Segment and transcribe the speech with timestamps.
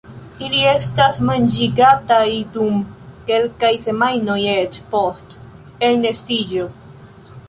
[0.45, 2.23] Ili estas manĝigataj
[2.55, 2.79] dum
[3.27, 5.37] kelkaj semajnoj eĉ post
[5.89, 6.65] elnestiĝo.